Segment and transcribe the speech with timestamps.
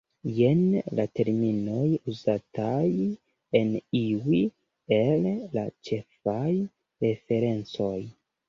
[0.35, 0.61] Jen
[0.99, 2.87] la terminoj uzataj
[3.61, 3.69] en
[4.01, 4.41] iuj
[4.99, 6.49] el la ĉefaj
[7.07, 7.97] referencoj.